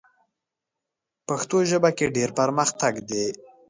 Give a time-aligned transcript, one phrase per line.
[1.27, 3.25] پښتو ژبه کې ډېر پرمختګ دی.